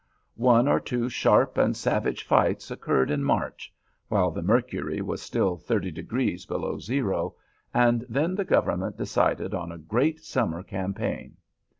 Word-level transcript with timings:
One 0.33 0.67
or 0.67 0.79
two 0.79 1.09
sharp 1.09 1.59
and 1.59 1.77
savage 1.77 2.23
fights 2.23 2.71
occurred 2.71 3.11
in 3.11 3.23
March, 3.23 3.71
while 4.07 4.31
the 4.31 4.41
mercury 4.41 4.99
was 4.99 5.21
still 5.21 5.57
thirty 5.57 5.91
degrees 5.91 6.47
below 6.47 6.79
zero, 6.79 7.35
and 7.71 8.03
then 8.09 8.33
the 8.33 8.43
government 8.43 8.97
decided 8.97 9.53
on 9.53 9.71
a 9.71 9.77
great 9.77 10.21
summer 10.23 10.63
campaign. 10.63 11.37